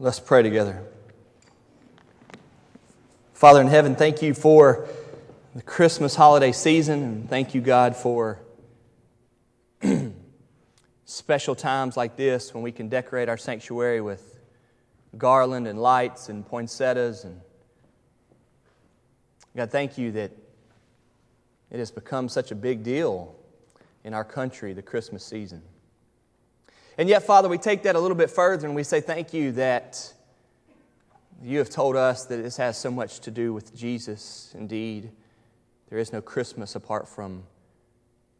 [0.00, 0.84] Let's pray together.
[3.32, 4.86] Father in heaven, thank you for
[5.56, 8.38] the Christmas holiday season, and thank you, God, for
[11.04, 14.38] special times like this when we can decorate our sanctuary with
[15.16, 17.24] garland and lights and poinsettias.
[17.24, 17.40] And
[19.56, 20.30] God, thank you that
[21.72, 23.34] it has become such a big deal
[24.04, 25.60] in our country, the Christmas season.
[26.98, 29.52] And yet, Father, we take that a little bit further and we say thank you
[29.52, 30.12] that
[31.40, 34.52] you have told us that this has so much to do with Jesus.
[34.58, 35.12] Indeed,
[35.88, 37.44] there is no Christmas apart from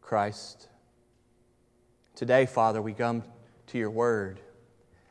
[0.01, 0.67] Christ.
[2.15, 3.23] Today, Father, we come
[3.67, 4.41] to your word,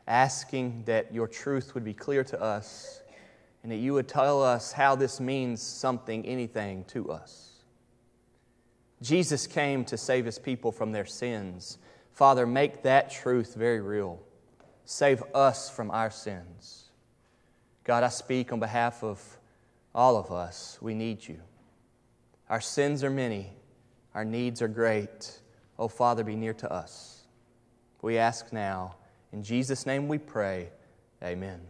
[0.07, 3.01] asking that your truth would be clear to us
[3.63, 7.63] and that you would tell us how this means something, anything to us.
[9.01, 11.79] Jesus came to save his people from their sins.
[12.19, 14.19] Father, make that truth very real.
[14.83, 16.89] Save us from our sins.
[17.85, 19.23] God, I speak on behalf of
[19.95, 20.77] all of us.
[20.81, 21.39] We need you.
[22.49, 23.53] Our sins are many,
[24.13, 25.39] our needs are great.
[25.77, 27.21] Oh, Father, be near to us.
[28.01, 28.97] We ask now.
[29.31, 30.71] In Jesus' name we pray.
[31.23, 31.61] Amen.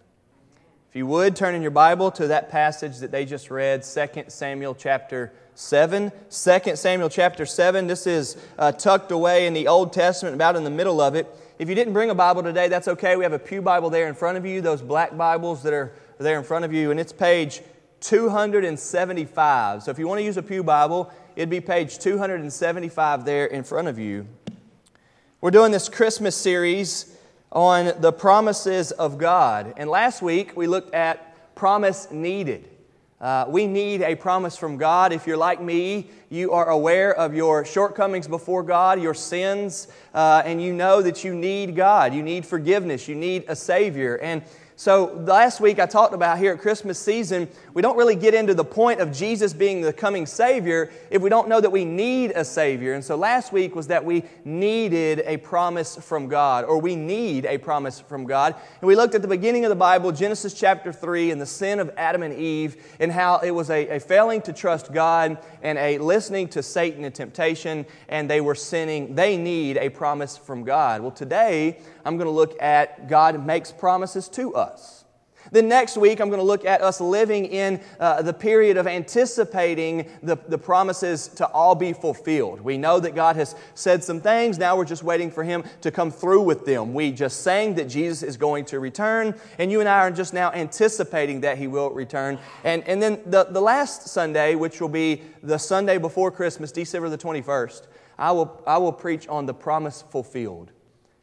[0.89, 4.23] If you would turn in your Bible to that passage that they just read, 2
[4.27, 6.11] Samuel chapter 7.
[6.31, 7.85] 2 Samuel chapter 7.
[7.85, 11.27] This is uh, tucked away in the Old Testament, about in the middle of it.
[11.59, 13.15] If you didn't bring a Bible today, that's okay.
[13.17, 15.93] We have a Pew Bible there in front of you, those black Bibles that are
[16.17, 17.61] there in front of you, and it's page
[17.99, 19.83] 275.
[19.83, 23.63] So if you want to use a Pew Bible, it'd be page 275 there in
[23.63, 24.25] front of you.
[25.39, 27.15] We're doing this Christmas series
[27.51, 29.73] on the promises of God.
[29.77, 32.69] And last week we looked at promise needed.
[33.19, 35.11] Uh, we need a promise from God.
[35.11, 40.41] If you're like me, you are aware of your shortcomings before God, your sins, uh,
[40.45, 42.13] and you know that you need God.
[42.13, 43.09] You need forgiveness.
[43.09, 44.15] You need a Savior.
[44.19, 44.43] And
[44.79, 48.53] so, last week I talked about here at Christmas season, we don't really get into
[48.53, 52.31] the point of Jesus being the coming Savior if we don't know that we need
[52.31, 52.93] a Savior.
[52.93, 57.45] And so, last week was that we needed a promise from God, or we need
[57.45, 58.55] a promise from God.
[58.79, 61.81] And we looked at the beginning of the Bible, Genesis chapter 3, and the sin
[61.81, 65.77] of Adam and Eve, and how it was a, a failing to trust God and
[65.77, 69.13] a listening to Satan and temptation, and they were sinning.
[69.13, 71.01] They need a promise from God.
[71.01, 74.68] Well, today, I'm going to look at God makes promises to us.
[75.51, 78.87] Then next week, I'm going to look at us living in uh, the period of
[78.87, 82.61] anticipating the, the promises to all be fulfilled.
[82.61, 84.59] We know that God has said some things.
[84.59, 86.93] Now we're just waiting for Him to come through with them.
[86.93, 90.33] We just sang that Jesus is going to return, and you and I are just
[90.33, 92.37] now anticipating that He will return.
[92.63, 97.09] And, and then the, the last Sunday, which will be the Sunday before Christmas, December
[97.09, 97.87] the 21st,
[98.17, 100.71] I will, I will preach on the promise fulfilled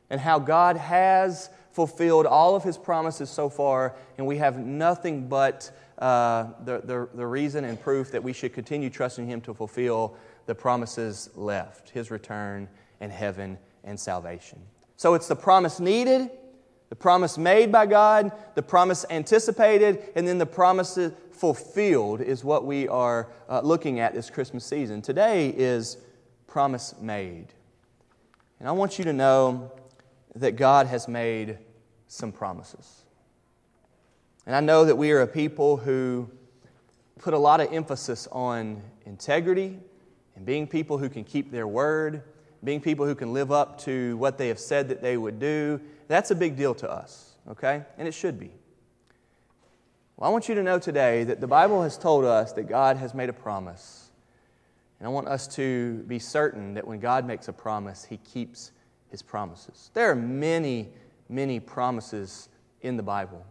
[0.08, 5.28] and how God has fulfilled all of his promises so far, and we have nothing
[5.28, 9.52] but uh, the, the, the reason and proof that we should continue trusting him to
[9.52, 10.16] fulfill
[10.46, 12.66] the promises left his return
[13.02, 14.58] and heaven and salvation.
[14.96, 16.30] So it's the promise needed,
[16.88, 20.98] the promise made by God, the promise anticipated, and then the promise
[21.30, 25.02] fulfilled is what we are uh, looking at this Christmas season.
[25.02, 25.98] Today is
[26.46, 27.48] promise made.
[28.60, 29.72] And I want you to know
[30.36, 31.58] that God has made
[32.08, 33.04] some promises.
[34.46, 36.30] And I know that we are a people who
[37.18, 39.78] put a lot of emphasis on integrity
[40.36, 42.22] and being people who can keep their word,
[42.62, 45.80] being people who can live up to what they have said that they would do.
[46.08, 47.82] That's a big deal to us, okay?
[47.98, 48.52] And it should be.
[50.16, 52.96] Well, I want you to know today that the Bible has told us that God
[52.96, 54.10] has made a promise.
[54.98, 58.72] And I want us to be certain that when God makes a promise, He keeps
[59.10, 59.90] his promises.
[59.94, 60.88] There are many,
[61.28, 62.48] many promises
[62.82, 63.44] in the Bible.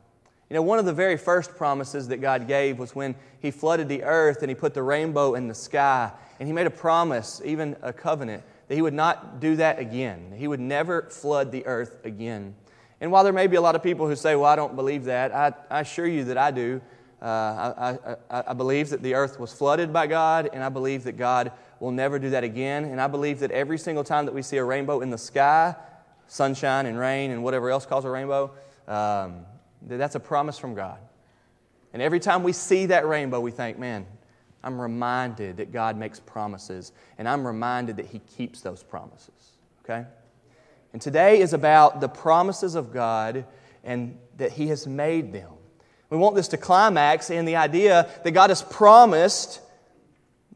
[0.49, 3.89] You know, one of the very first promises that God gave was when He flooded
[3.89, 6.11] the earth and He put the rainbow in the sky.
[6.39, 10.33] And He made a promise, even a covenant, that He would not do that again.
[10.37, 12.55] He would never flood the earth again.
[13.01, 15.05] And while there may be a lot of people who say, Well, I don't believe
[15.05, 16.81] that, I, I assure you that I do.
[17.21, 21.03] Uh, I, I, I believe that the earth was flooded by God, and I believe
[21.05, 22.85] that God will never do that again.
[22.85, 25.75] And I believe that every single time that we see a rainbow in the sky,
[26.27, 28.51] sunshine and rain and whatever else calls a rainbow,
[28.87, 29.45] um,
[29.81, 30.99] that's a promise from God.
[31.93, 34.05] And every time we see that rainbow, we think, man,
[34.63, 39.57] I'm reminded that God makes promises, and I'm reminded that He keeps those promises.
[39.83, 40.05] Okay?
[40.91, 43.45] And today is about the promises of God
[43.83, 45.51] and that He has made them.
[46.09, 49.61] We want this to climax in the idea that God has promised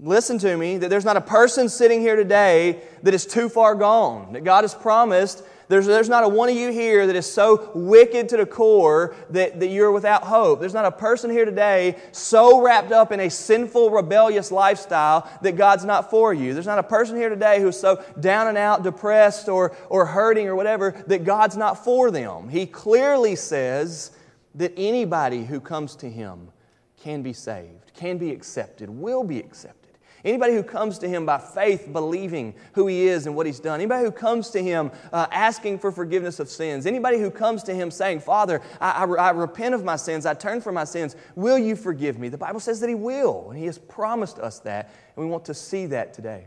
[0.02, 3.76] Listen to me that there's not a person sitting here today that is too far
[3.76, 4.32] gone.
[4.32, 7.70] That God has promised There's, there's not a one of you here that is so
[7.76, 10.60] wicked to the core that, that you're without hope.
[10.60, 15.58] There's not a person here today so wrapped up in a sinful, rebellious lifestyle that
[15.58, 16.56] God's not for you.
[16.56, 20.48] There's not a person here today who's so down and out, depressed, or, or hurting,
[20.48, 22.50] or whatever, that God's not for them.
[22.50, 24.10] He clearly says
[24.56, 26.52] that anybody who comes to Him
[26.98, 29.79] can be saved, can be accepted, will be accepted.
[30.26, 33.80] Anybody who comes to Him by faith, believing who He is and what He's done.
[33.80, 36.86] Anybody who comes to Him uh, asking for forgiveness of sins.
[36.86, 40.34] Anybody who comes to Him saying, Father, I, I, I repent of my sins, I
[40.34, 41.16] turn from my sins.
[41.36, 42.30] Will you forgive me?
[42.30, 45.46] The Bible says that He will, and He has promised us that, and we want
[45.46, 46.46] to see that today.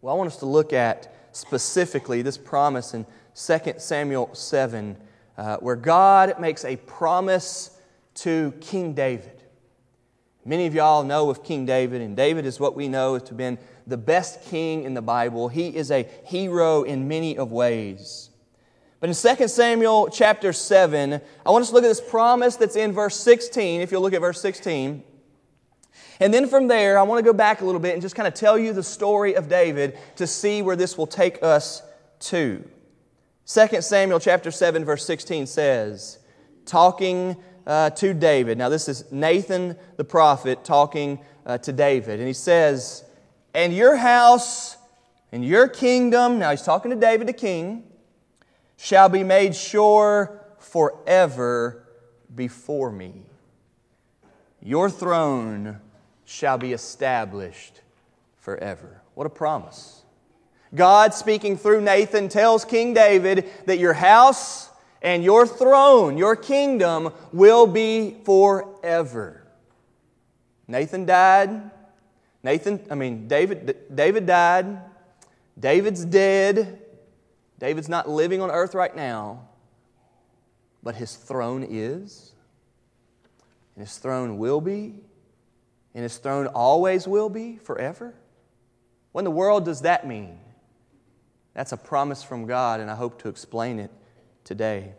[0.00, 4.96] Well, I want us to look at specifically this promise in 2 Samuel 7,
[5.36, 7.78] uh, where God makes a promise
[8.14, 9.41] to King David.
[10.44, 13.36] Many of y'all know of King David, and David is what we know to have
[13.36, 15.48] been the best king in the Bible.
[15.48, 18.30] He is a hero in many of ways.
[18.98, 22.76] But in 2 Samuel chapter 7, I want us to look at this promise that's
[22.76, 25.04] in verse 16, if you'll look at verse 16.
[26.20, 28.28] And then from there, I want to go back a little bit and just kind
[28.28, 31.82] of tell you the story of David to see where this will take us
[32.20, 32.64] to.
[33.46, 36.18] 2 Samuel chapter 7, verse 16 says,
[36.64, 37.36] talking
[37.66, 38.58] uh, to David.
[38.58, 42.18] Now, this is Nathan the prophet talking uh, to David.
[42.18, 43.04] And he says,
[43.54, 44.76] And your house
[45.30, 47.84] and your kingdom, now he's talking to David the king,
[48.76, 51.86] shall be made sure forever
[52.34, 53.22] before me.
[54.60, 55.80] Your throne
[56.24, 57.80] shall be established
[58.36, 59.02] forever.
[59.14, 60.02] What a promise.
[60.74, 64.70] God, speaking through Nathan, tells King David that your house
[65.02, 69.42] and your throne, your kingdom, will be forever.
[70.68, 71.70] Nathan died.
[72.44, 74.78] Nathan, I mean, David, David died.
[75.58, 76.80] David's dead.
[77.58, 79.48] David's not living on earth right now,
[80.82, 82.32] but his throne is.
[83.74, 84.94] And his throne will be.
[85.94, 88.14] And his throne always will be forever.
[89.10, 90.38] What in the world does that mean?
[91.54, 93.90] That's a promise from God, and I hope to explain it
[94.44, 94.94] today.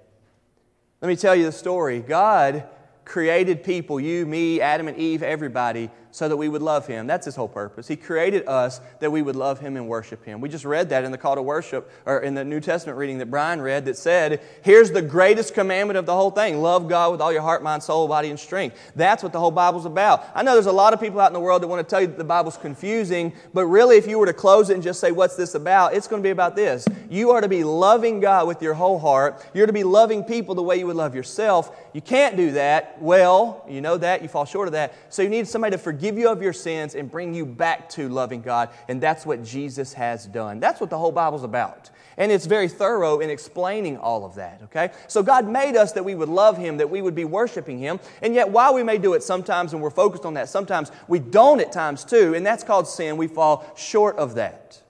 [1.01, 1.99] Let me tell you the story.
[1.99, 2.67] God
[3.05, 7.07] created people, you, me, Adam and Eve, everybody, so that we would love Him.
[7.07, 7.87] That's His whole purpose.
[7.87, 10.41] He created us that we would love Him and worship Him.
[10.41, 13.17] We just read that in the call to worship, or in the New Testament reading
[13.17, 17.11] that Brian read, that said, Here's the greatest commandment of the whole thing love God
[17.11, 18.77] with all your heart, mind, soul, body, and strength.
[18.95, 20.23] That's what the whole Bible's about.
[20.35, 22.01] I know there's a lot of people out in the world that want to tell
[22.01, 24.99] you that the Bible's confusing, but really, if you were to close it and just
[24.99, 25.95] say, What's this about?
[25.95, 26.85] It's going to be about this.
[27.09, 29.43] You are to be loving God with your whole heart.
[29.55, 31.75] You're to be loving people the way you would love yourself.
[31.93, 33.65] You can't do that well.
[33.67, 34.21] You know that.
[34.21, 34.93] You fall short of that.
[35.09, 37.87] So you need somebody to forgive forgive you of your sins and bring you back
[37.87, 38.71] to loving God.
[38.89, 40.59] And that's what Jesus has done.
[40.59, 41.91] That's what the whole Bible's about.
[42.17, 44.91] And it's very thorough in explaining all of that, okay?
[45.07, 48.01] So God made us that we would love Him, that we would be worshiping Him.
[48.21, 51.19] And yet, while we may do it sometimes and we're focused on that, sometimes we
[51.19, 52.33] don't at times too.
[52.35, 53.15] And that's called sin.
[53.15, 54.81] We fall short of that.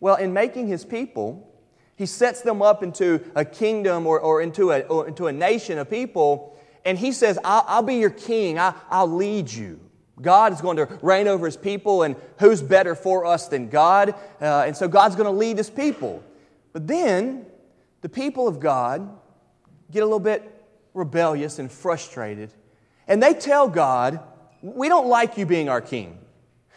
[0.00, 1.50] Well, in making His people,
[1.96, 5.78] He sets them up into a kingdom or, or, into, a, or into a nation
[5.78, 6.57] of people
[6.88, 9.78] and he says, I'll, I'll be your king, I, I'll lead you.
[10.22, 14.14] God is going to reign over his people, and who's better for us than God?
[14.40, 16.24] Uh, and so God's going to lead his people.
[16.72, 17.44] But then
[18.00, 19.06] the people of God
[19.90, 20.50] get a little bit
[20.94, 22.54] rebellious and frustrated,
[23.06, 24.20] and they tell God,
[24.62, 26.18] We don't like you being our king.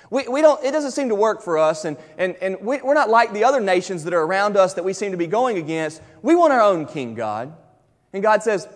[0.09, 2.95] We, we don't, it doesn't seem to work for us, and, and, and we, we're
[2.95, 5.57] not like the other nations that are around us that we seem to be going
[5.57, 6.01] against.
[6.21, 7.55] We want our own king, God.
[8.12, 8.67] And God says,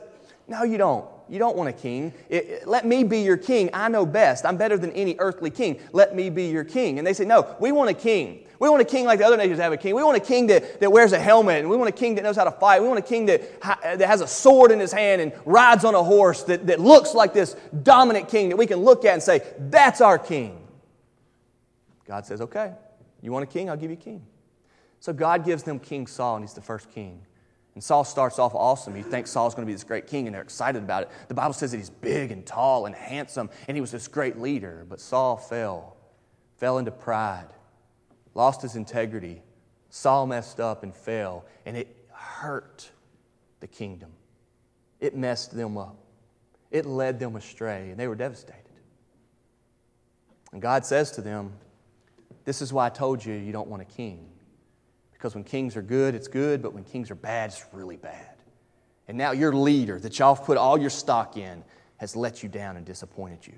[0.47, 1.09] No, you don't.
[1.27, 2.13] You don't want a king.
[2.29, 3.69] It, it, let me be your king.
[3.73, 4.45] I know best.
[4.45, 5.79] I'm better than any earthly king.
[5.91, 6.99] Let me be your king.
[6.99, 8.45] And they say, No, we want a king.
[8.59, 9.95] We want a king like the other nations have a king.
[9.95, 12.23] We want a king that, that wears a helmet, and we want a king that
[12.23, 12.81] knows how to fight.
[12.81, 15.93] We want a king that, that has a sword in his hand and rides on
[15.95, 19.23] a horse that, that looks like this dominant king that we can look at and
[19.23, 20.61] say, That's our king.
[22.07, 22.71] God says, Okay,
[23.21, 23.69] you want a king?
[23.69, 24.25] I'll give you a king.
[24.99, 27.24] So God gives them King Saul, and he's the first king.
[27.75, 28.95] And Saul starts off awesome.
[28.95, 31.09] You think Saul's going to be this great king, and they're excited about it.
[31.27, 34.39] The Bible says that he's big and tall and handsome, and he was this great
[34.39, 34.85] leader.
[34.89, 35.97] But Saul fell,
[36.57, 37.49] fell into pride,
[38.33, 39.41] lost his integrity.
[39.89, 42.89] Saul messed up and fell, and it hurt
[43.59, 44.11] the kingdom.
[45.01, 45.97] It messed them up,
[46.71, 48.61] it led them astray, and they were devastated.
[50.53, 51.51] And God says to them,
[52.45, 54.29] This is why I told you you don't want a king.
[55.25, 58.35] Because when kings are good, it's good, but when kings are bad, it's really bad.
[59.07, 61.63] And now your leader that y'all put all your stock in
[61.97, 63.57] has let you down and disappointed you.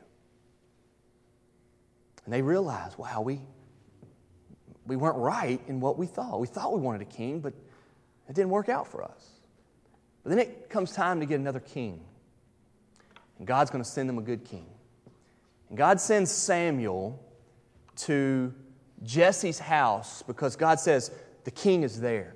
[2.23, 3.41] And they realize, wow, we,
[4.85, 6.39] we weren't right in what we thought.
[6.39, 7.51] We thought we wanted a king, but
[8.29, 9.27] it didn't work out for us.
[10.23, 11.99] But then it comes time to get another king.
[13.39, 14.67] And God's going to send them a good king.
[15.67, 17.21] And God sends Samuel
[17.97, 18.53] to
[19.03, 21.11] Jesse's house because God says
[21.47, 22.35] the king is there.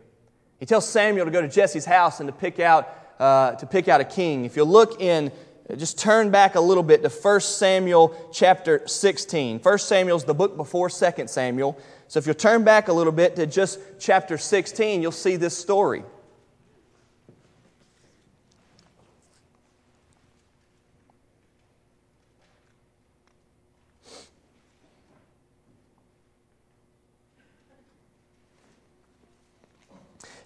[0.57, 2.87] He tells Samuel to go to Jesse's house and to pick out,
[3.19, 4.45] uh, to pick out a king.
[4.45, 5.33] If you look in,
[5.75, 9.59] just turn back a little bit to 1 Samuel chapter 16.
[9.59, 11.77] 1 Samuel is the book before 2 Samuel.
[12.07, 15.57] So if you'll turn back a little bit to just chapter 16, you'll see this
[15.57, 16.03] story.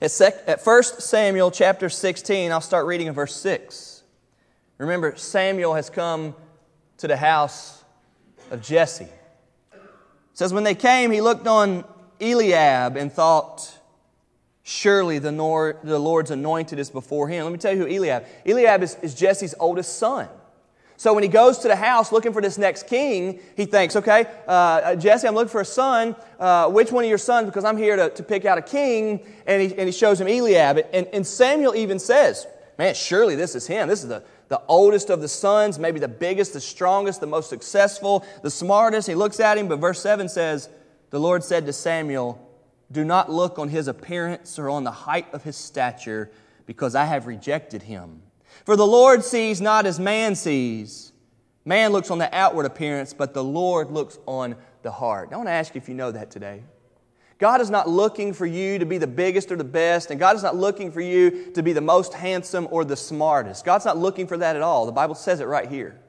[0.01, 4.03] At, sec- at 1 Samuel chapter 16, I'll start reading in verse 6.
[4.77, 6.35] Remember, Samuel has come
[6.97, 7.83] to the house
[8.51, 9.05] of Jesse.
[9.05, 9.81] It
[10.33, 11.85] says, When they came, he looked on
[12.19, 13.71] Eliab and thought,
[14.63, 17.43] Surely the, Lord, the Lord's anointed is before him.
[17.43, 18.25] Let me tell you who Eliab.
[18.45, 20.27] Eliab is, is Jesse's oldest son.
[20.97, 24.27] So when he goes to the house looking for this next king, he thinks, okay,
[24.47, 26.15] uh, Jesse, I'm looking for a son.
[26.39, 27.47] Uh, which one of your sons?
[27.47, 29.25] Because I'm here to, to pick out a king.
[29.45, 30.85] And he, and he shows him Eliab.
[30.93, 32.47] And, and Samuel even says,
[32.77, 33.89] man, surely this is him.
[33.89, 37.49] This is the, the oldest of the sons, maybe the biggest, the strongest, the most
[37.49, 39.07] successful, the smartest.
[39.07, 40.69] He looks at him, but verse 7 says,
[41.09, 42.41] the Lord said to Samuel,
[42.91, 46.29] do not look on his appearance or on the height of his stature,
[46.65, 48.21] because I have rejected him.
[48.65, 51.13] For the Lord sees not as man sees.
[51.65, 55.29] Man looks on the outward appearance, but the Lord looks on the heart.
[55.31, 56.63] I want to ask you if you know that today.
[57.37, 60.35] God is not looking for you to be the biggest or the best, and God
[60.35, 63.65] is not looking for you to be the most handsome or the smartest.
[63.65, 64.85] God's not looking for that at all.
[64.85, 65.99] The Bible says it right here.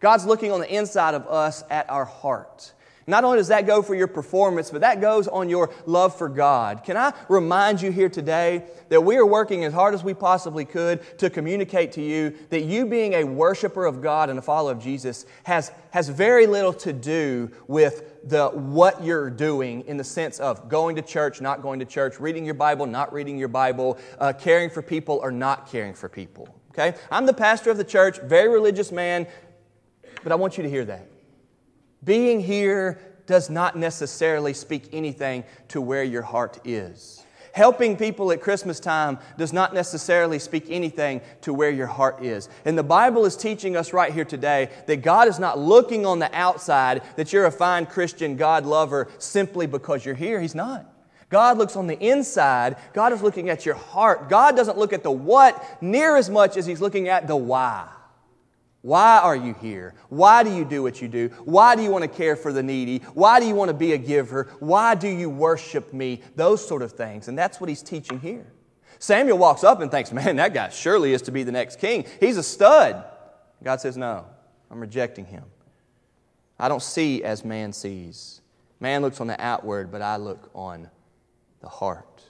[0.00, 2.72] God's looking on the inside of us at our heart.
[3.06, 6.28] Not only does that go for your performance, but that goes on your love for
[6.28, 6.84] God.
[6.84, 10.64] Can I remind you here today that we are working as hard as we possibly
[10.64, 14.72] could to communicate to you that you being a worshiper of God and a follower
[14.72, 20.04] of Jesus has, has very little to do with the what you're doing in the
[20.04, 23.48] sense of going to church, not going to church, reading your Bible, not reading your
[23.48, 26.48] Bible, uh, caring for people or not caring for people.
[26.70, 26.96] Okay?
[27.10, 29.26] I'm the pastor of the church, very religious man,
[30.22, 31.08] but I want you to hear that.
[32.04, 37.24] Being here does not necessarily speak anything to where your heart is.
[37.52, 42.48] Helping people at Christmas time does not necessarily speak anything to where your heart is.
[42.64, 46.18] And the Bible is teaching us right here today that God is not looking on
[46.18, 50.40] the outside that you're a fine Christian God lover simply because you're here.
[50.40, 50.84] He's not.
[51.30, 52.76] God looks on the inside.
[52.92, 54.28] God is looking at your heart.
[54.28, 57.88] God doesn't look at the what near as much as He's looking at the why.
[58.84, 59.94] Why are you here?
[60.10, 61.28] Why do you do what you do?
[61.46, 62.98] Why do you want to care for the needy?
[63.14, 64.54] Why do you want to be a giver?
[64.60, 66.20] Why do you worship me?
[66.36, 67.28] Those sort of things.
[67.28, 68.52] And that's what he's teaching here.
[68.98, 72.04] Samuel walks up and thinks, man, that guy surely is to be the next king.
[72.20, 73.02] He's a stud.
[73.62, 74.26] God says, no,
[74.70, 75.44] I'm rejecting him.
[76.58, 78.42] I don't see as man sees.
[78.80, 80.90] Man looks on the outward, but I look on
[81.62, 82.22] the heart.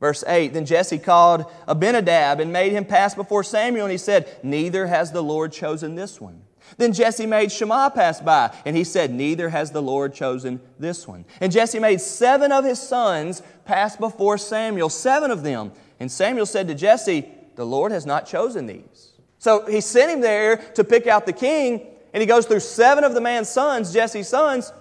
[0.00, 4.28] Verse 8 Then Jesse called Abinadab and made him pass before Samuel, and he said,
[4.42, 6.42] Neither has the Lord chosen this one.
[6.76, 11.08] Then Jesse made Shammah pass by, and he said, Neither has the Lord chosen this
[11.08, 11.24] one.
[11.40, 15.72] And Jesse made seven of his sons pass before Samuel, seven of them.
[15.98, 19.12] And Samuel said to Jesse, The Lord has not chosen these.
[19.38, 23.04] So he sent him there to pick out the king, and he goes through seven
[23.04, 24.72] of the man's sons, Jesse's sons,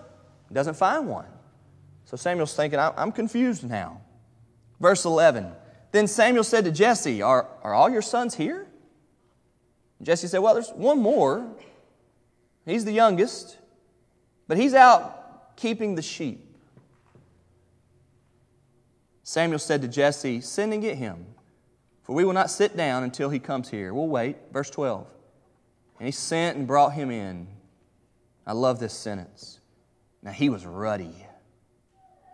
[0.51, 1.25] doesn't find one.
[2.05, 4.01] So Samuel's thinking, I'm confused now.
[4.79, 5.51] Verse 11
[5.91, 8.67] Then Samuel said to Jesse, Are, are all your sons here?
[10.01, 11.47] Jesse said, Well, there's one more.
[12.65, 13.57] He's the youngest,
[14.47, 16.43] but he's out keeping the sheep.
[19.23, 21.25] Samuel said to Jesse, Send and get him,
[22.03, 23.93] for we will not sit down until he comes here.
[23.93, 24.37] We'll wait.
[24.51, 25.07] Verse 12.
[25.99, 27.47] And he sent and brought him in.
[28.45, 29.59] I love this sentence.
[30.21, 31.25] Now he was ruddy,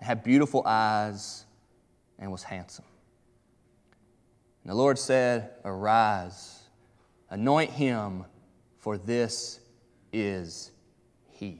[0.02, 1.46] had beautiful eyes
[2.24, 2.86] and was handsome.
[4.64, 6.62] And the Lord said, Arise,
[7.30, 8.24] anoint him,
[8.78, 9.60] for this
[10.14, 10.72] is
[11.32, 11.60] he.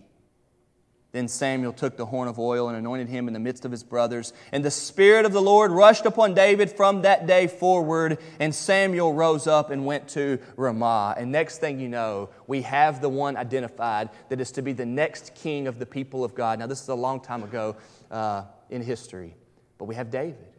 [1.12, 3.84] Then Samuel took the horn of oil and anointed him in the midst of his
[3.84, 4.32] brothers.
[4.54, 8.18] And the Spirit of the Lord rushed upon David from that day forward.
[8.40, 11.16] And Samuel rose up and went to Ramah.
[11.18, 14.86] And next thing you know, we have the one identified that is to be the
[14.86, 16.58] next king of the people of God.
[16.58, 17.76] Now, this is a long time ago
[18.10, 19.36] uh, in history.
[19.78, 20.53] But we have David.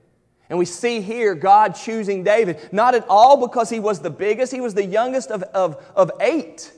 [0.55, 4.53] And we see here God choosing David, not at all because he was the biggest,
[4.53, 6.71] he was the youngest of, of, of eight.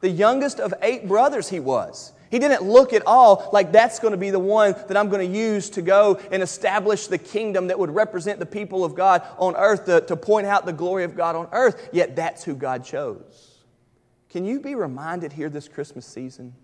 [0.00, 2.14] The youngest of eight brothers he was.
[2.30, 5.30] He didn't look at all like that's going to be the one that I'm going
[5.30, 9.22] to use to go and establish the kingdom that would represent the people of God
[9.36, 11.90] on earth, to, to point out the glory of God on earth.
[11.92, 13.58] Yet that's who God chose.
[14.30, 16.54] Can you be reminded here this Christmas season?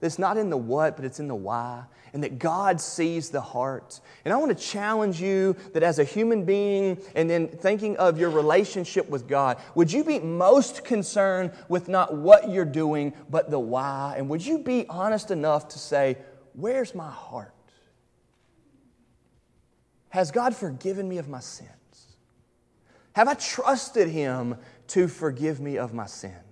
[0.00, 3.40] That's not in the what, but it's in the why, and that God sees the
[3.40, 4.00] heart.
[4.24, 8.18] And I want to challenge you that as a human being, and then thinking of
[8.18, 13.50] your relationship with God, would you be most concerned with not what you're doing, but
[13.50, 14.14] the why?
[14.16, 16.16] And would you be honest enough to say,
[16.54, 17.54] Where's my heart?
[20.08, 21.70] Has God forgiven me of my sins?
[23.12, 24.56] Have I trusted Him
[24.88, 26.47] to forgive me of my sins?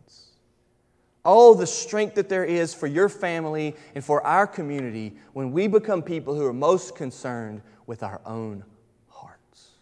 [1.28, 5.66] Oh, the strength that there is for your family and for our community when we
[5.66, 8.64] become people who are most concerned with our own
[9.08, 9.72] hearts.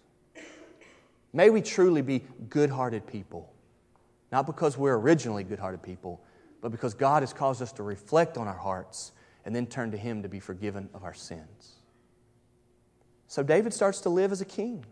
[1.35, 3.53] May we truly be good hearted people,
[4.33, 6.19] not because we're originally good hearted people,
[6.63, 9.13] but because God has caused us to reflect on our hearts
[9.45, 11.75] and then turn to Him to be forgiven of our sins.
[13.27, 14.83] So David starts to live as a king.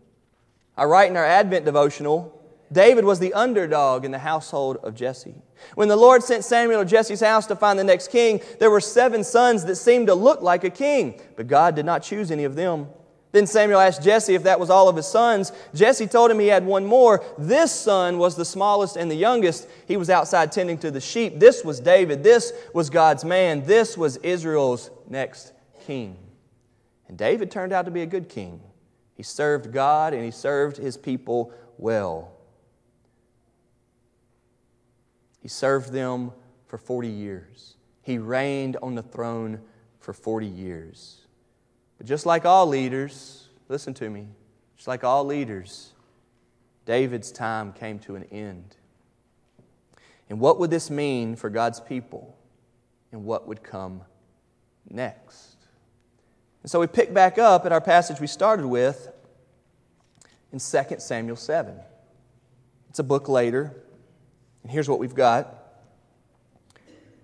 [0.77, 2.42] I write in our Advent devotional
[2.73, 5.35] David was the underdog in the household of Jesse.
[5.75, 8.81] When the Lord sent Samuel to Jesse's house to find the next king, there were
[8.81, 12.43] seven sons that seemed to look like a king, but God did not choose any
[12.43, 12.87] of them.
[13.31, 15.51] Then Samuel asked Jesse if that was all of his sons.
[15.73, 17.23] Jesse told him he had one more.
[17.37, 19.67] This son was the smallest and the youngest.
[19.87, 21.39] He was outside tending to the sheep.
[21.39, 22.23] This was David.
[22.23, 23.65] This was God's man.
[23.65, 25.53] This was Israel's next
[25.87, 26.15] king.
[27.07, 28.61] And David turned out to be a good king.
[29.15, 32.32] He served God and he served his people well.
[35.43, 36.31] He served them
[36.67, 37.75] for 40 years.
[38.01, 39.59] He reigned on the throne
[39.99, 41.19] for 40 years.
[41.97, 44.27] But just like all leaders, listen to me,
[44.77, 45.91] just like all leaders,
[46.85, 48.77] David's time came to an end.
[50.29, 52.37] And what would this mean for God's people?
[53.11, 54.01] And what would come
[54.89, 55.57] next?
[56.63, 59.09] And so we pick back up at our passage we started with
[60.53, 61.75] in 2 Samuel 7.
[62.89, 63.75] It's a book later.
[64.63, 65.59] And here's what we've got.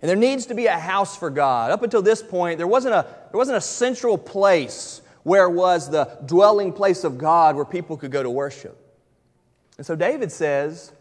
[0.02, 1.72] And there needs to be a house for God.
[1.72, 6.18] Up until this point, there wasn't a, there wasn't a central place where was the
[6.26, 8.78] dwelling place of God where people could go to worship.
[9.78, 10.92] And so David says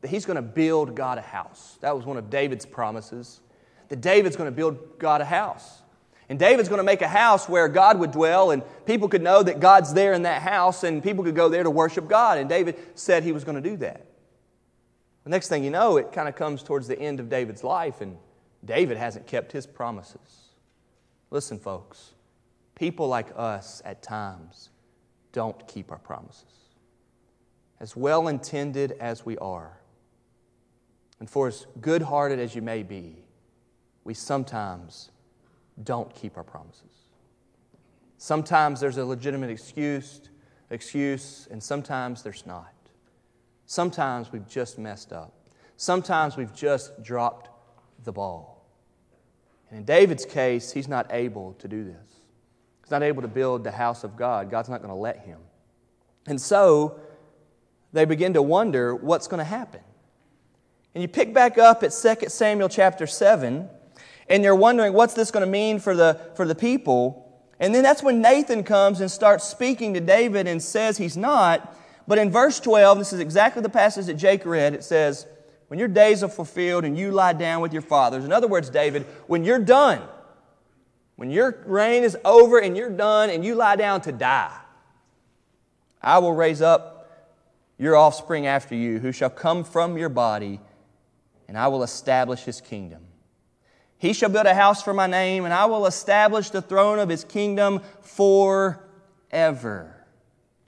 [0.00, 1.78] that he's going to build God a house.
[1.80, 3.40] That was one of David's promises,
[3.88, 5.82] that David's going to build God a house.
[6.28, 9.42] And David's going to make a house where God would dwell, and people could know
[9.42, 12.38] that God's there in that house, and people could go there to worship God.
[12.38, 14.04] And David said he was going to do that.
[15.28, 18.00] The next thing you know, it kind of comes towards the end of David's life,
[18.00, 18.16] and
[18.64, 20.54] David hasn't kept his promises.
[21.30, 22.14] Listen, folks,
[22.74, 24.70] people like us at times
[25.32, 26.70] don't keep our promises.
[27.78, 29.78] As well intended as we are,
[31.20, 33.18] and for as good hearted as you may be,
[34.04, 35.10] we sometimes
[35.84, 37.10] don't keep our promises.
[38.16, 40.22] Sometimes there's a legitimate excuse,
[40.70, 42.72] excuse, and sometimes there's not.
[43.68, 45.34] Sometimes we've just messed up.
[45.76, 47.50] Sometimes we've just dropped
[48.02, 48.66] the ball.
[49.68, 52.08] And in David's case, he's not able to do this.
[52.82, 54.50] He's not able to build the house of God.
[54.50, 55.38] God's not going to let him.
[56.26, 56.98] And so
[57.92, 59.82] they begin to wonder what's going to happen.
[60.94, 63.68] And you pick back up at 2 Samuel chapter 7,
[64.30, 67.44] and you're wondering what's this going to mean for the, for the people.
[67.60, 71.74] And then that's when Nathan comes and starts speaking to David and says he's not.
[72.08, 74.72] But in verse 12, this is exactly the passage that Jake read.
[74.72, 75.26] It says,
[75.68, 78.24] When your days are fulfilled and you lie down with your fathers.
[78.24, 80.00] In other words, David, when you're done,
[81.16, 84.56] when your reign is over and you're done and you lie down to die,
[86.00, 87.10] I will raise up
[87.76, 90.60] your offspring after you, who shall come from your body,
[91.46, 93.02] and I will establish his kingdom.
[93.98, 97.10] He shall build a house for my name, and I will establish the throne of
[97.10, 98.78] his kingdom forever.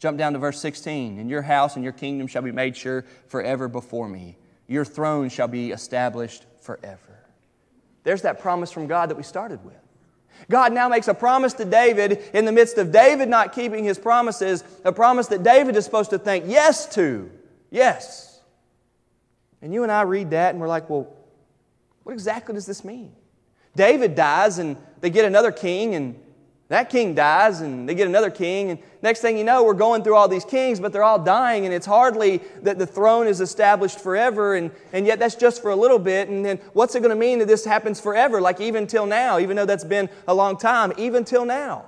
[0.00, 1.18] Jump down to verse 16.
[1.18, 4.36] And your house and your kingdom shall be made sure forever before me.
[4.66, 7.20] Your throne shall be established forever.
[8.02, 9.76] There's that promise from God that we started with.
[10.48, 13.98] God now makes a promise to David in the midst of David not keeping his
[13.98, 17.30] promises, a promise that David is supposed to think yes to.
[17.70, 18.40] Yes.
[19.60, 21.14] And you and I read that and we're like, well,
[22.04, 23.12] what exactly does this mean?
[23.76, 26.18] David dies and they get another king and
[26.70, 30.04] that king dies, and they get another king, and next thing you know, we're going
[30.04, 33.40] through all these kings, but they're all dying, and it's hardly that the throne is
[33.40, 36.28] established forever, and, and yet that's just for a little bit.
[36.28, 39.40] And then what's it going to mean that this happens forever, like even till now,
[39.40, 41.86] even though that's been a long time, even till now?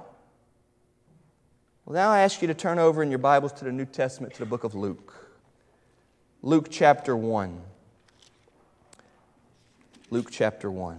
[1.84, 4.34] Well, now I ask you to turn over in your Bibles to the New Testament
[4.34, 5.14] to the book of Luke.
[6.42, 7.60] Luke chapter 1.
[10.10, 10.98] Luke chapter 1.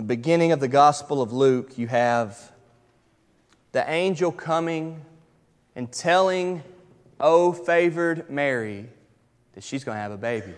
[0.00, 2.52] The beginning of the Gospel of Luke, you have
[3.72, 5.02] the angel coming
[5.76, 6.62] and telling,
[7.20, 8.88] Oh, favored Mary,
[9.52, 10.54] that she's going to have a baby.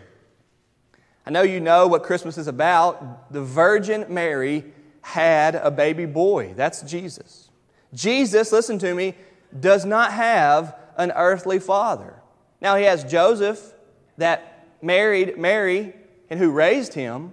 [1.27, 3.33] I know you know what Christmas is about.
[3.33, 4.63] The Virgin Mary
[5.01, 6.55] had a baby boy.
[6.55, 7.51] That's Jesus.
[7.93, 9.17] Jesus, listen to me,
[9.59, 12.15] does not have an earthly father.
[12.61, 13.75] Now, he has Joseph
[14.19, 15.95] that married Mary
[16.31, 17.33] and who raised him,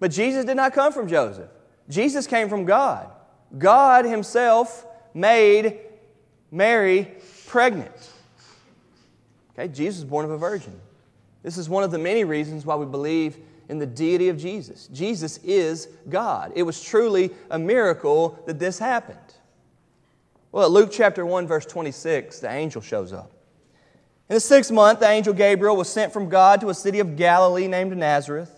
[0.00, 1.50] but Jesus did not come from Joseph.
[1.88, 3.10] Jesus came from God.
[3.56, 5.78] God Himself made
[6.50, 7.08] Mary
[7.46, 8.10] pregnant.
[9.52, 10.78] Okay, Jesus was born of a virgin.
[11.42, 14.88] This is one of the many reasons why we believe in the deity of Jesus.
[14.88, 16.52] Jesus is God.
[16.54, 19.18] It was truly a miracle that this happened.
[20.52, 23.30] Well, at Luke chapter 1, verse 26, the angel shows up.
[24.28, 27.16] In the sixth month, the angel Gabriel was sent from God to a city of
[27.16, 28.57] Galilee named Nazareth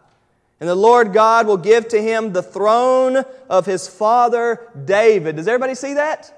[0.61, 5.35] And the Lord God will give to him the throne of his father David.
[5.35, 6.37] Does everybody see that?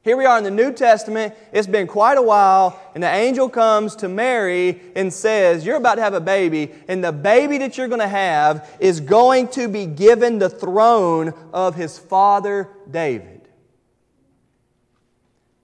[0.00, 1.34] Here we are in the New Testament.
[1.52, 5.96] It's been quite a while, and the angel comes to Mary and says, You're about
[5.96, 9.68] to have a baby, and the baby that you're going to have is going to
[9.68, 13.48] be given the throne of his father David.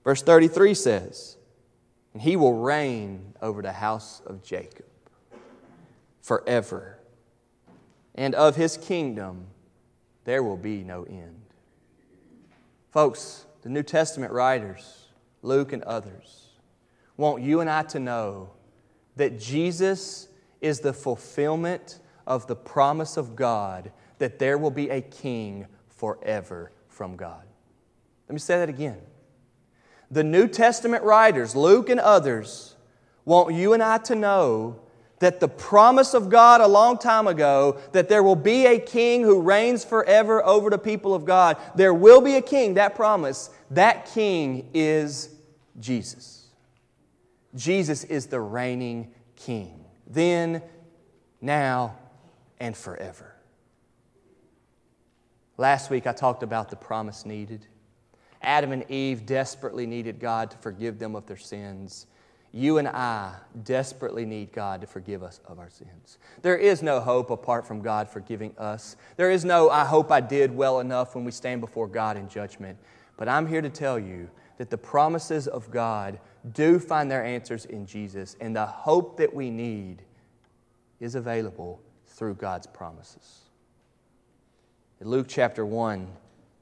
[0.03, 1.37] Verse 33 says,
[2.13, 4.85] And he will reign over the house of Jacob
[6.21, 6.98] forever
[8.19, 9.47] and of his kingdom
[10.25, 11.41] there will be no end.
[12.91, 15.07] Folks, the New Testament writers,
[15.41, 16.49] Luke and others,
[17.15, 18.49] want you and I to know
[19.15, 20.27] that Jesus
[20.59, 26.73] is the fulfillment of the promise of God that there will be a king forever
[26.89, 27.45] from God.
[28.27, 28.99] Let me say that again.
[30.11, 32.75] The New Testament writers, Luke and others,
[33.23, 34.81] want you and I to know
[35.19, 39.21] that the promise of God a long time ago that there will be a king
[39.21, 41.57] who reigns forever over the people of God.
[41.75, 43.49] There will be a king, that promise.
[43.71, 45.29] That king is
[45.79, 46.47] Jesus.
[47.55, 49.85] Jesus is the reigning king.
[50.07, 50.61] Then,
[51.41, 51.97] now,
[52.59, 53.35] and forever.
[55.57, 57.65] Last week I talked about the promise needed.
[58.41, 62.07] Adam and Eve desperately needed God to forgive them of their sins.
[62.51, 66.17] You and I desperately need God to forgive us of our sins.
[66.41, 68.95] There is no hope apart from God forgiving us.
[69.17, 72.27] There is no, I hope I did well enough when we stand before God in
[72.27, 72.77] judgment.
[73.17, 76.19] But I'm here to tell you that the promises of God
[76.53, 80.01] do find their answers in Jesus, and the hope that we need
[80.99, 83.41] is available through God's promises.
[84.99, 86.07] In Luke chapter 1,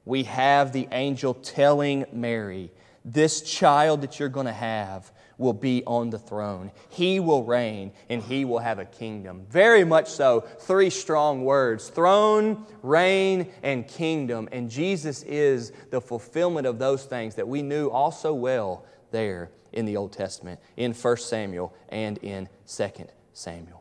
[0.04, 2.70] we have the angel telling Mary,
[3.04, 6.70] This child that you're going to have will be on the throne.
[6.90, 9.46] He will reign and he will have a kingdom.
[9.48, 10.40] Very much so.
[10.60, 14.48] Three strong words throne, reign, and kingdom.
[14.52, 19.50] And Jesus is the fulfillment of those things that we knew all so well there
[19.72, 22.90] in the Old Testament, in 1 Samuel and in 2
[23.32, 23.77] Samuel.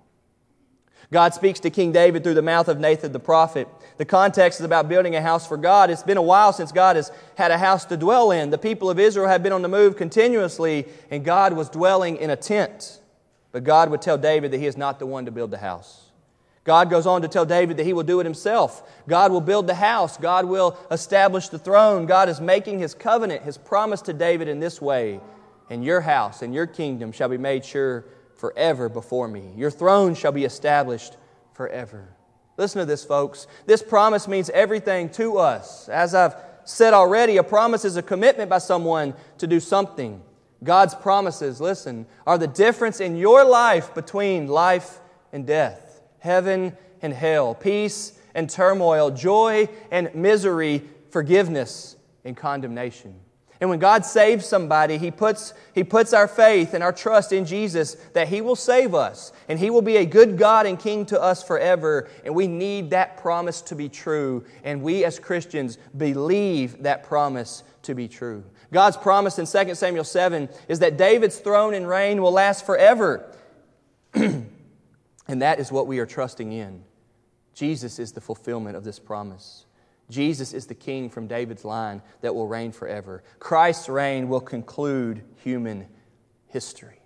[1.12, 3.68] God speaks to King David through the mouth of Nathan the prophet.
[3.98, 5.90] The context is about building a house for God.
[5.90, 8.50] It's been a while since God has had a house to dwell in.
[8.50, 12.30] The people of Israel had been on the move continuously, and God was dwelling in
[12.30, 13.00] a tent.
[13.54, 16.04] But God would tell David that he is not the one to build the house.
[16.66, 18.84] God goes on to tell David that he will do it himself.
[19.08, 20.18] God will build the house.
[20.18, 22.06] God will establish the throne.
[22.06, 25.22] God is making his covenant, his promise to David in this way.
[25.70, 28.04] And your house and your kingdom shall be made sure
[28.38, 29.52] forever before me.
[29.56, 31.18] Your throne shall be established
[31.54, 32.08] forever.
[32.58, 33.48] Listen to this, folks.
[33.66, 35.90] This promise means everything to us.
[35.90, 40.22] As I've said already, a promise is a commitment by someone to do something.
[40.64, 45.00] God's promises, listen, are the difference in your life between life
[45.32, 51.96] and death, heaven and hell, peace and turmoil, joy and misery, forgiveness
[52.26, 53.16] and condemnation.
[53.60, 57.46] And when God saves somebody, he puts, he puts our faith and our trust in
[57.46, 61.06] Jesus that He will save us and He will be a good God and King
[61.08, 62.10] to us forever.
[62.24, 64.46] And we need that promise to be true.
[64.64, 68.44] And we as Christians believe that promise to be true.
[68.72, 73.32] God's promise in 2 Samuel 7 is that David's throne and reign will last forever.
[74.14, 74.50] and
[75.28, 76.84] that is what we are trusting in.
[77.54, 79.67] Jesus is the fulfillment of this promise.
[80.10, 83.24] Jesus is the king from David's line that will reign forever.
[83.40, 85.88] Christ's reign will conclude human
[86.48, 87.02] history.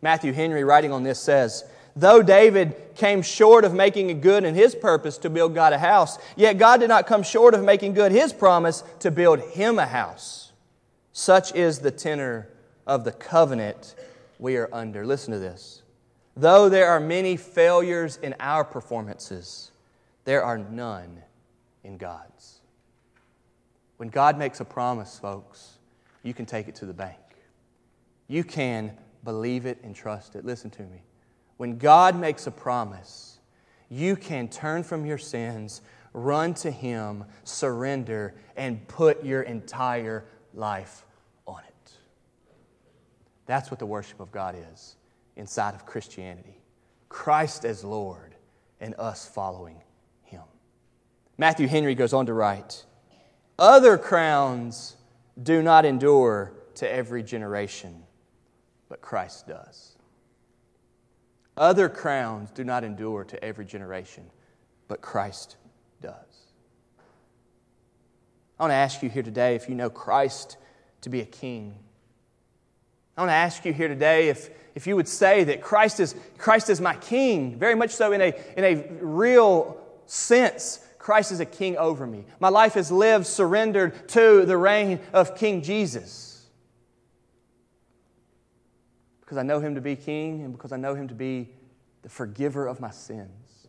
[0.00, 4.74] Matthew Henry, writing on this, says, Though David came short of making good in his
[4.74, 8.12] purpose to build God a house, yet God did not come short of making good
[8.12, 10.52] his promise to build him a house.
[11.12, 12.48] Such is the tenor
[12.86, 13.96] of the covenant
[14.38, 15.04] we are under.
[15.04, 15.82] Listen to this.
[16.36, 19.72] Though there are many failures in our performances,
[20.24, 21.22] there are none
[21.84, 22.60] in God's.
[23.96, 25.78] When God makes a promise, folks,
[26.22, 27.18] you can take it to the bank.
[28.28, 30.44] You can believe it and trust it.
[30.44, 31.02] Listen to me.
[31.56, 33.40] When God makes a promise,
[33.90, 41.04] you can turn from your sins, run to Him, surrender, and put your entire life
[41.46, 41.92] on it.
[43.46, 44.96] That's what the worship of God is
[45.36, 46.56] inside of Christianity
[47.08, 48.36] Christ as Lord
[48.80, 49.82] and us following.
[51.40, 52.84] Matthew Henry goes on to write
[53.58, 54.98] Other crowns
[55.42, 58.02] do not endure to every generation,
[58.90, 59.96] but Christ does.
[61.56, 64.24] Other crowns do not endure to every generation,
[64.86, 65.56] but Christ
[66.02, 66.12] does.
[68.58, 70.58] I want to ask you here today if you know Christ
[71.00, 71.74] to be a king.
[73.16, 76.14] I want to ask you here today if, if you would say that Christ is,
[76.36, 80.80] Christ is my king, very much so in a, in a real sense.
[81.00, 82.26] Christ is a king over me.
[82.38, 86.30] My life is lived surrendered to the reign of King Jesus
[89.30, 91.48] because I know him to be king and because I know him to be
[92.02, 93.68] the forgiver of my sins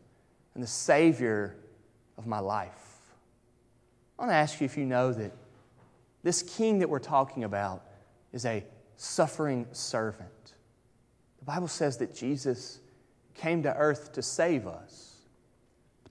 [0.56, 1.56] and the savior
[2.18, 3.00] of my life.
[4.18, 5.32] I want to ask you if you know that
[6.24, 7.86] this king that we're talking about
[8.34, 8.66] is a
[8.98, 10.54] suffering servant.
[11.40, 12.80] The Bible says that Jesus
[13.36, 15.11] came to earth to save us.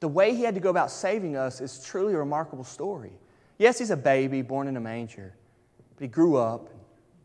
[0.00, 3.12] The way he had to go about saving us is truly a remarkable story.
[3.58, 5.34] Yes, he's a baby born in a manger,
[5.96, 6.70] but he grew up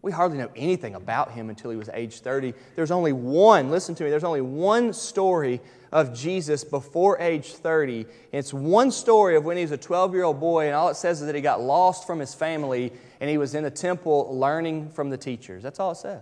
[0.05, 2.53] we hardly know anything about him until he was age 30.
[2.75, 5.59] There's only one, listen to me, there's only one story
[5.91, 8.05] of Jesus before age 30.
[8.31, 10.95] It's one story of when he was a 12 year old boy, and all it
[10.95, 14.29] says is that he got lost from his family and he was in a temple
[14.37, 15.63] learning from the teachers.
[15.63, 16.21] That's all it says.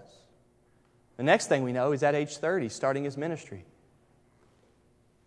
[1.18, 3.66] The next thing we know, he's at age 30, starting his ministry.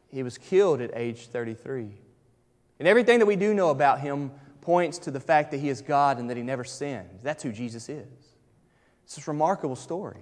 [0.09, 1.91] He was killed at age 33.
[2.79, 5.81] And everything that we do know about him points to the fact that he is
[5.81, 7.21] God and that he never sinned.
[7.23, 8.07] That's who Jesus is.
[9.05, 10.21] It's this remarkable story.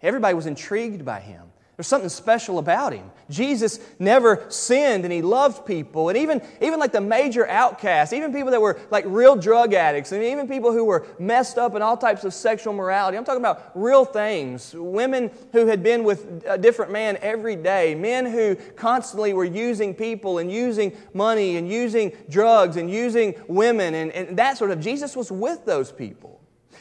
[0.00, 1.42] Everybody was intrigued by him.
[1.76, 3.10] There's something special about him.
[3.28, 6.08] Jesus never sinned and he loved people.
[6.08, 10.12] And even, even like the major outcasts, even people that were like real drug addicts,
[10.12, 13.18] and even people who were messed up in all types of sexual morality.
[13.18, 14.74] I'm talking about real things.
[14.74, 17.94] Women who had been with a different man every day.
[17.94, 23.94] Men who constantly were using people and using money and using drugs and using women
[23.94, 24.80] and, and that sort of.
[24.80, 26.35] Jesus was with those people.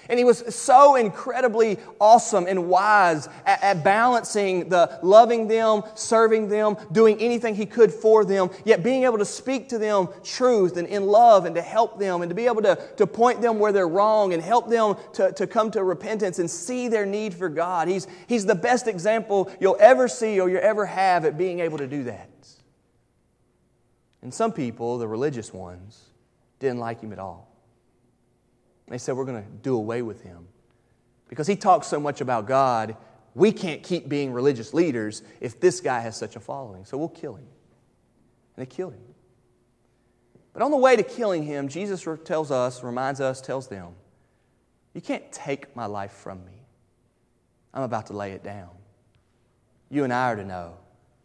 [0.10, 6.50] And he was so incredibly awesome and wise at, at, balancing the loving them, serving
[6.50, 10.78] them, doing anything he could for them, yet being able to speak to them truth
[10.78, 13.60] and in love and to help them and to be able to, to point them
[13.60, 17.34] where they're wrong and help them to, to come to repentance and see their need
[17.34, 17.88] for God.
[17.88, 21.78] He's, he's the best example you'll ever see or you'll ever have at being able
[21.80, 22.30] to do that.
[24.26, 26.02] And some people, the religious ones,
[26.60, 27.45] didn't like him at all.
[28.88, 30.48] They said, We're going to do away with him.
[31.28, 32.96] Because he talks so much about God,
[33.34, 36.86] we can't keep being religious leaders if this guy has such a following.
[36.86, 37.48] So we'll kill him.
[38.56, 39.02] And they killed him.
[40.54, 43.90] But on the way to killing him, Jesus tells us, reminds us, tells them,
[44.94, 46.54] You can't take my life from me.
[47.74, 48.70] I'm about to lay it down.
[49.90, 50.78] You and I are to know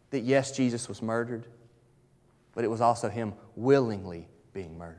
[0.09, 1.45] that yes, Jesus was murdered,
[2.53, 4.97] but it was also him willingly being murdered.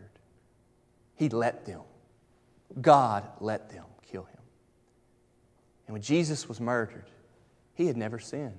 [1.14, 1.82] He let them.
[2.80, 4.40] God let them kill him.
[5.86, 7.04] And when Jesus was murdered,
[7.74, 8.58] he had never sinned.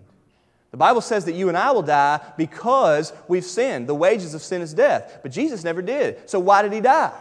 [0.71, 3.87] The Bible says that you and I will die because we've sinned.
[3.87, 5.19] The wages of sin is death.
[5.21, 6.27] But Jesus never did.
[6.29, 7.13] So why did he die?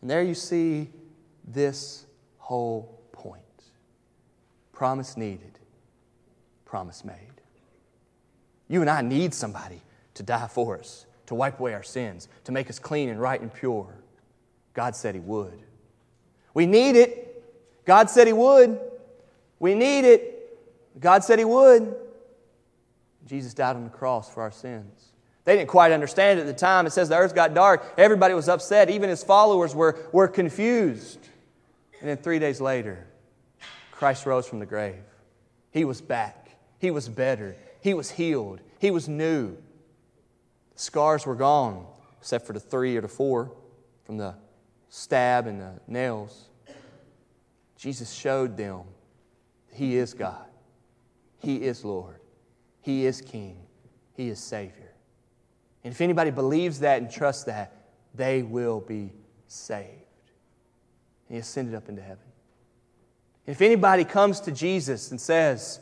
[0.00, 0.90] And there you see
[1.46, 2.04] this
[2.38, 3.42] whole point
[4.72, 5.58] promise needed,
[6.64, 7.14] promise made.
[8.68, 9.82] You and I need somebody
[10.14, 13.40] to die for us, to wipe away our sins, to make us clean and right
[13.40, 13.94] and pure.
[14.74, 15.58] God said he would.
[16.58, 17.44] We need it.
[17.84, 18.80] God said He would.
[19.60, 20.98] We need it.
[20.98, 21.94] God said He would.
[23.28, 25.12] Jesus died on the cross for our sins.
[25.44, 26.84] They didn't quite understand it at the time.
[26.84, 27.94] It says the earth got dark.
[27.96, 28.90] Everybody was upset.
[28.90, 31.20] Even his followers were, were confused.
[32.00, 33.06] And then three days later,
[33.92, 35.04] Christ rose from the grave.
[35.70, 36.58] He was back.
[36.80, 37.54] He was better.
[37.82, 38.58] He was healed.
[38.80, 39.56] He was new.
[40.74, 41.86] Scars were gone,
[42.18, 43.52] except for the three or the four
[44.02, 44.34] from the
[44.88, 46.47] stab and the nails.
[47.78, 48.82] Jesus showed them
[49.72, 50.46] He is God,
[51.38, 52.20] He is Lord,
[52.82, 53.56] He is King,
[54.14, 54.92] He is Savior.
[55.84, 57.72] And if anybody believes that and trusts that,
[58.14, 59.12] they will be
[59.46, 59.88] saved.
[61.28, 62.18] And He ascended up into heaven.
[63.46, 65.80] If anybody comes to Jesus and says,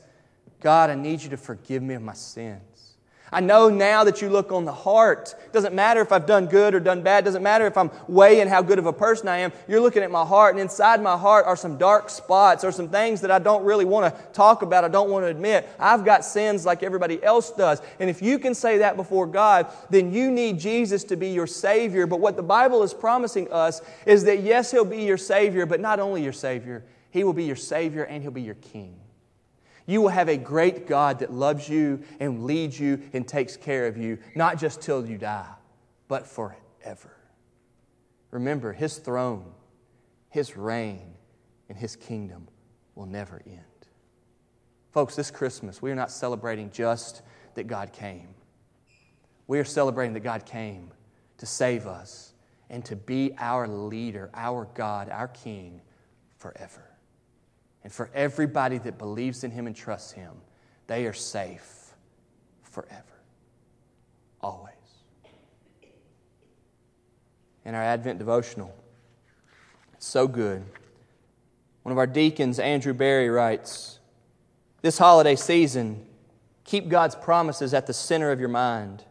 [0.61, 2.61] God, I need you to forgive me of my sins.
[3.33, 5.35] I know now that you look on the heart.
[5.45, 7.25] It doesn't matter if I've done good or done bad.
[7.25, 9.53] It doesn't matter if I'm weighing how good of a person I am.
[9.67, 12.89] You're looking at my heart, and inside my heart are some dark spots or some
[12.89, 15.69] things that I don't really want to talk about, I don't want to admit.
[15.79, 17.83] I've got sins like everybody else does.
[17.99, 21.49] And if you can say that before God, then you need Jesus to be your
[21.49, 22.07] Savior.
[22.07, 25.81] But what the Bible is promising us is that yes, He'll be your Savior, but
[25.81, 28.95] not only your Savior, He will be your Savior and He'll be your King.
[29.87, 33.87] You will have a great God that loves you and leads you and takes care
[33.87, 35.55] of you, not just till you die,
[36.09, 37.17] but forever.
[38.33, 39.53] Remember, His throne,
[40.29, 41.15] His reign,
[41.69, 42.49] and His kingdom
[42.97, 43.61] will never end.
[44.91, 47.23] Folks, this Christmas, we are not celebrating just
[47.55, 48.29] that God came.
[49.47, 50.91] We are celebrating that God came
[51.39, 52.33] to save us
[52.71, 55.81] and to be our leader, our God, our King
[56.39, 56.86] forever.
[57.87, 60.33] And for everybody that believes in Him and trusts Him,
[60.89, 61.93] they are safe
[62.65, 63.23] forever.
[64.41, 64.73] Always.
[67.65, 68.75] In our Advent devotional,
[69.95, 70.65] it's so good.
[71.85, 74.01] One of our deacons, Andrew Barry, writes
[74.83, 76.05] This holiday season,
[76.65, 79.05] keep God's promises at the center of your mind.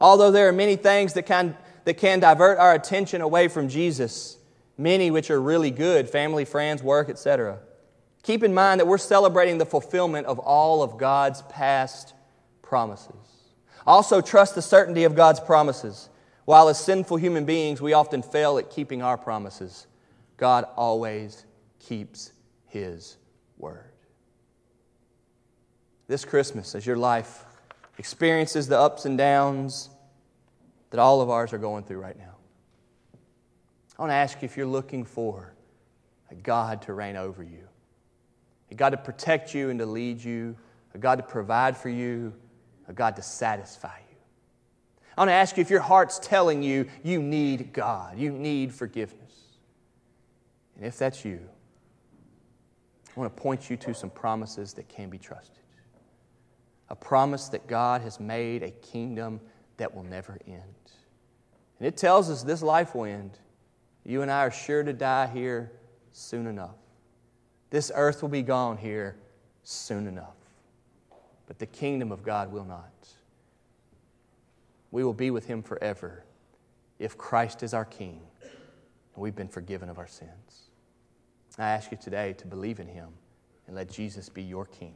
[0.00, 4.38] Although there are many things that can, that can divert our attention away from Jesus,
[4.78, 7.58] many which are really good family, friends, work, etc.
[8.26, 12.12] Keep in mind that we're celebrating the fulfillment of all of God's past
[12.60, 13.14] promises.
[13.86, 16.08] Also, trust the certainty of God's promises.
[16.44, 19.86] While as sinful human beings, we often fail at keeping our promises,
[20.38, 21.46] God always
[21.78, 22.32] keeps
[22.66, 23.16] His
[23.58, 23.92] word.
[26.08, 27.44] This Christmas, as your life
[27.96, 29.88] experiences the ups and downs
[30.90, 32.34] that all of ours are going through right now,
[33.96, 35.54] I want to ask you if you're looking for
[36.32, 37.65] a God to reign over you
[38.70, 40.56] a God to protect you and to lead you,
[40.94, 42.32] a God to provide for you,
[42.88, 44.16] a God to satisfy you.
[45.16, 48.74] I want to ask you if your heart's telling you you need God, you need
[48.74, 49.32] forgiveness.
[50.76, 51.40] And if that's you,
[53.16, 55.62] I want to point you to some promises that can be trusted.
[56.90, 59.40] A promise that God has made a kingdom
[59.78, 60.62] that will never end.
[61.78, 63.38] And it tells us this life will end.
[64.04, 65.72] You and I are sure to die here
[66.12, 66.76] soon enough.
[67.70, 69.16] This earth will be gone here
[69.64, 70.36] soon enough.
[71.46, 73.08] But the kingdom of God will not.
[74.90, 76.24] We will be with him forever
[76.98, 80.70] if Christ is our King and we've been forgiven of our sins.
[81.58, 83.08] I ask you today to believe in him
[83.66, 84.94] and let Jesus be your King.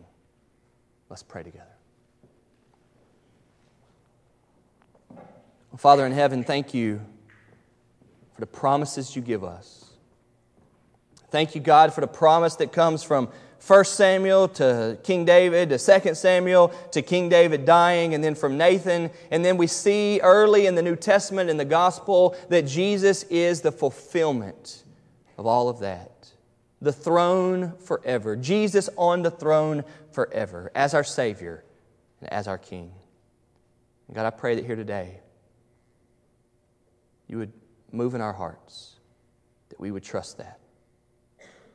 [1.08, 1.66] Let's pray together.
[5.76, 7.00] Father in heaven, thank you
[8.34, 9.89] for the promises you give us.
[11.30, 13.28] Thank you, God, for the promise that comes from
[13.66, 18.56] 1 Samuel to King David to 2 Samuel to King David dying, and then from
[18.56, 19.10] Nathan.
[19.30, 23.60] And then we see early in the New Testament in the gospel that Jesus is
[23.60, 24.84] the fulfillment
[25.36, 26.32] of all of that.
[26.80, 28.34] The throne forever.
[28.34, 31.62] Jesus on the throne forever as our Savior
[32.20, 32.92] and as our King.
[34.08, 35.20] And God, I pray that here today
[37.28, 37.52] you would
[37.92, 38.96] move in our hearts,
[39.68, 40.59] that we would trust that.